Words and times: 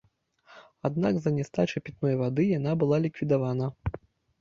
Аднак 0.89 1.13
з-за 1.19 1.33
нястачы 1.37 1.83
пітной 1.91 2.19
вады 2.25 2.49
яна 2.57 2.71
была 2.83 2.97
ліквідавана. 3.09 3.73